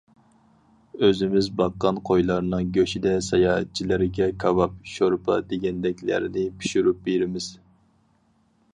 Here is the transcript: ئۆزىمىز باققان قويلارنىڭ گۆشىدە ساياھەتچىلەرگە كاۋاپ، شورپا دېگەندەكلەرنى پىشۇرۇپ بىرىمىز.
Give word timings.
ئۆزىمىز 1.07 1.49
باققان 1.59 1.99
قويلارنىڭ 2.09 2.71
گۆشىدە 2.79 3.13
ساياھەتچىلەرگە 3.27 4.31
كاۋاپ، 4.45 4.75
شورپا 4.95 5.39
دېگەندەكلەرنى 5.53 6.49
پىشۇرۇپ 6.65 7.09
بىرىمىز. 7.11 7.55